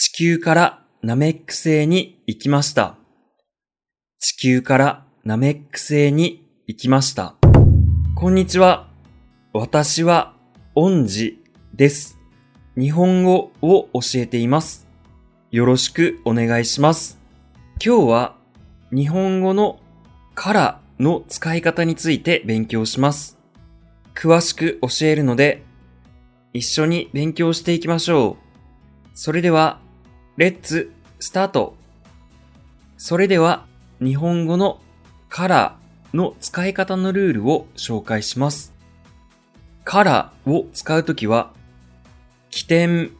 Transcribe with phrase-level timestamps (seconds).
[0.00, 2.94] 地球からナメック星に行きました。
[4.20, 7.34] 地球からナメック星に行きました。
[8.14, 8.88] こんにちは。
[9.52, 10.36] 私は、
[10.76, 11.42] 恩師
[11.74, 12.16] です。
[12.78, 14.86] 日本語を教えています。
[15.50, 17.18] よろしくお願いします。
[17.84, 18.36] 今日は、
[18.92, 19.80] 日本語の
[20.36, 23.36] からの使い方について勉強します。
[24.14, 25.64] 詳しく教えるので、
[26.52, 28.48] 一緒に勉強していきましょう。
[29.14, 29.80] それでは、
[30.38, 31.74] レッツスタート
[32.96, 33.66] それでは、
[34.00, 34.80] 日本語の
[35.28, 35.78] から
[36.14, 38.72] の使い方のルールを紹介します。
[39.82, 41.52] からを使うときは、
[42.50, 43.10] 起点、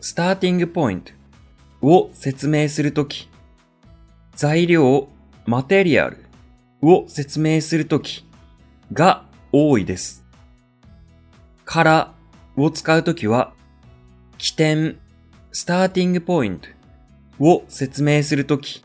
[0.00, 1.12] スターティングポイント
[1.82, 3.28] を説明するとき、
[4.34, 5.06] 材料、
[5.44, 6.18] マテリアル
[6.82, 8.26] を説明するとき
[8.92, 10.24] が多いです。
[11.64, 12.14] から
[12.56, 13.52] を使うときは、
[14.38, 14.98] 起点、
[15.56, 16.68] スターティングポイント
[17.40, 18.84] を説明するとき、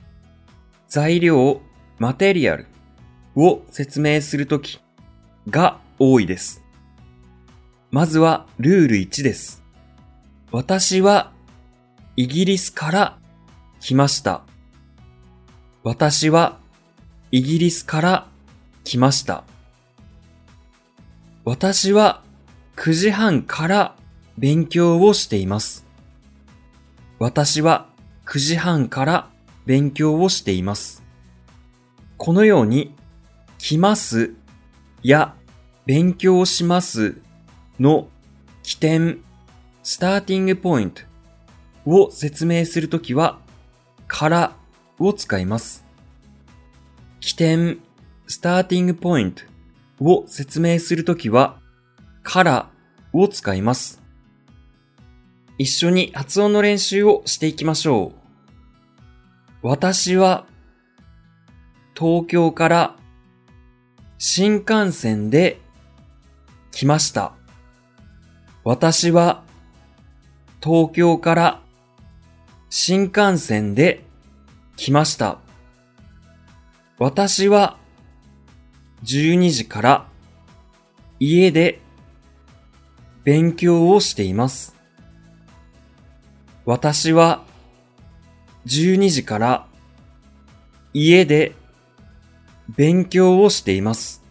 [0.88, 1.60] 材料、
[2.00, 2.66] マテリアル
[3.36, 4.80] を説明するとき
[5.50, 6.64] が多いです。
[7.92, 9.62] まずはルール1です。
[10.54, 11.34] 私は
[12.16, 13.18] イギリスから
[13.82, 14.44] 来ました。
[15.84, 16.58] 私は
[17.32, 18.28] イギリスから
[18.86, 19.44] 来ました。
[21.44, 22.24] 私は
[22.78, 23.96] 9時半から
[24.38, 25.91] 勉強をしています。
[27.22, 27.88] 私は
[28.26, 29.30] 9時半から
[29.68, 31.04] 勉強をしています。
[32.18, 32.96] このように、
[33.60, 34.34] 来ます
[35.04, 35.36] や
[35.86, 37.22] 勉強します
[37.80, 38.08] の
[38.64, 39.20] 起点、
[39.84, 41.04] スターティングポイント
[41.86, 43.38] を説明するときは、
[44.08, 44.56] から
[44.98, 45.86] を使います。
[47.20, 47.82] 起点、
[48.26, 49.44] スターティングポイント
[50.00, 51.60] を説明するときは、
[52.24, 52.72] から
[53.14, 54.01] を使います。
[55.62, 58.14] 一緒に発音の練習をしていきましょ
[59.62, 59.68] う。
[59.68, 60.48] 私は
[61.96, 62.96] 東京から
[64.18, 65.62] 新幹線で
[66.72, 67.34] 来ました。
[68.64, 69.44] 私は
[70.64, 71.62] 東京から
[72.72, 74.04] 新幹線で
[74.78, 75.38] 来ました。
[76.98, 77.78] 私は
[79.04, 80.08] 12時から
[81.20, 81.82] 家で
[83.24, 84.81] 勉強をしています。
[86.66, 87.44] 私は
[88.68, 89.68] 12時から
[90.94, 91.54] 家で
[92.70, 94.24] 勉強をしています。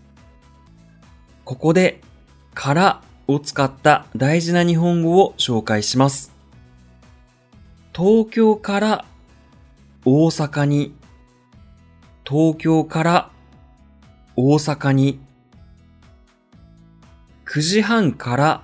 [1.45, 2.01] ここで
[2.55, 6.33] からを使った大事な日本語を紹介します。
[7.95, 9.05] 東京から
[10.05, 10.95] 大阪に、
[12.27, 13.31] 東京から
[14.37, 15.21] 大阪に、
[17.45, 18.63] 9時半から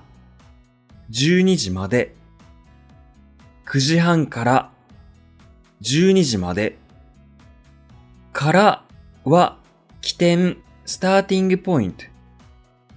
[1.11, 2.16] 12時まで、
[3.69, 4.71] 9時半から
[5.81, 6.77] 12時まで、
[8.31, 8.83] から
[9.25, 9.57] は
[9.99, 12.05] 起点、 starting point。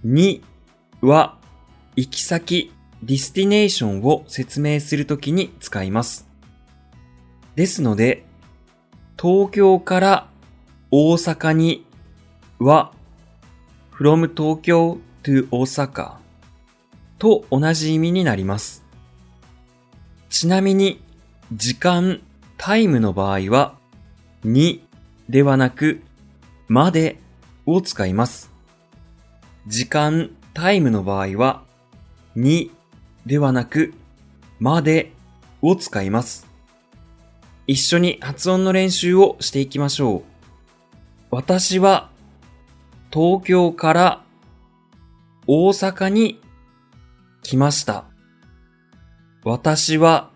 [0.05, 0.45] に
[1.01, 1.37] は
[1.97, 2.73] 行き先、
[3.03, 6.29] destination を説明するときに使います。
[7.57, 8.25] ですので、
[9.21, 10.29] 東京から
[10.93, 11.85] 大阪に
[12.61, 12.93] は
[13.93, 16.15] from 東京 to 大阪
[17.19, 18.80] と同じ意味になります。
[20.31, 21.03] ちなみに、
[21.53, 22.21] 時間、
[22.57, 23.75] タイムの場合は、
[24.45, 24.87] に
[25.29, 26.01] ではなく、
[26.69, 27.19] まで
[27.67, 28.51] を使います。
[29.67, 31.65] 時間、タイムの場合は、
[32.37, 32.71] に
[33.27, 33.93] ではなく、
[34.61, 35.13] まで
[35.63, 36.47] を使います。
[37.67, 40.23] 一緒に発音の練習をしていきましょう。
[41.31, 42.11] 私は
[43.13, 44.25] 東京から
[45.47, 46.41] 大阪に
[47.43, 48.10] 来ました。
[49.43, 50.29] 私は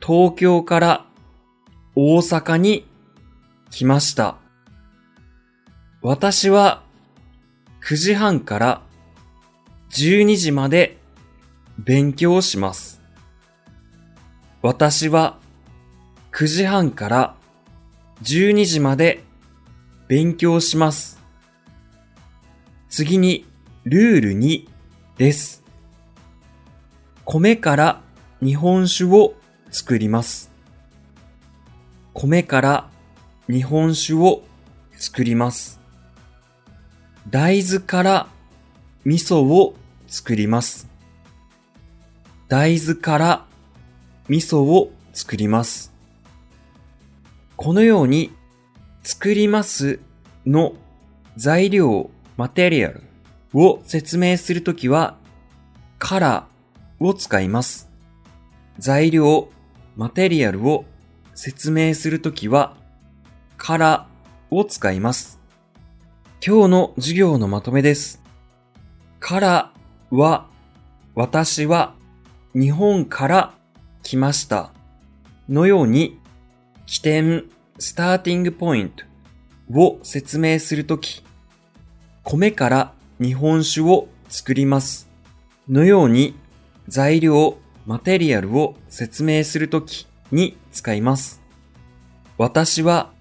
[0.00, 1.06] 東京から
[1.96, 2.86] 大阪に
[3.70, 4.36] 来ました。
[6.00, 6.84] 私は
[7.82, 8.82] 9時半から
[9.90, 10.98] 12時まで
[11.76, 13.00] 勉強します。
[14.62, 15.40] 私は
[16.30, 17.34] 9時半から
[18.22, 19.24] 12時まで
[20.06, 21.20] 勉強します。
[22.88, 23.44] 次に
[23.82, 24.68] ルール2
[25.18, 25.64] です。
[27.24, 28.00] 米から
[28.44, 29.32] 日本酒を
[29.70, 30.50] 作ります。
[32.12, 32.90] 米から
[33.48, 34.42] 日本酒を
[34.98, 35.80] 作ります。
[37.30, 38.28] 大豆から
[39.06, 39.74] 味噌を
[40.08, 40.90] 作ります。
[42.48, 43.46] 大豆から
[44.28, 45.90] 味噌を作ります。
[47.56, 48.30] このように
[49.04, 50.00] 作ります
[50.44, 50.74] の
[51.38, 53.04] 材料、マテリアル
[53.54, 55.16] を説明するときは
[55.98, 56.46] から
[57.00, 57.93] を使います。
[58.78, 59.48] 材料、
[59.96, 60.84] マテリアルを
[61.34, 62.76] 説明するときは、
[63.56, 64.08] から
[64.50, 65.38] を使います。
[66.44, 68.20] 今日の授業のまとめです。
[69.20, 69.72] から
[70.10, 70.48] は、
[71.14, 71.94] 私は
[72.52, 73.54] 日本から
[74.02, 74.72] 来ました。
[75.48, 76.18] のように、
[76.86, 77.44] 起点、
[77.78, 79.04] スターティングポイント
[79.72, 81.22] を説明するとき、
[82.24, 85.08] 米から日本酒を作ります。
[85.68, 86.34] のように、
[86.88, 91.42] 材料、マテリアルを説明するときに使います。
[92.38, 93.12] 私は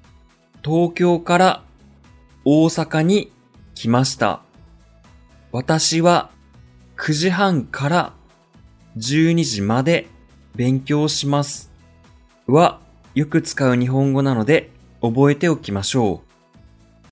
[0.64, 1.64] 東京から
[2.46, 3.32] 大阪に
[3.76, 4.42] 来ました。
[5.52, 6.32] 私は
[6.98, 8.14] 9時半から
[8.98, 10.08] 12時まで
[10.56, 11.72] 勉強します。
[12.48, 12.80] は
[13.16, 14.72] よく使う日本語なので
[15.02, 16.33] 覚えておきましょう。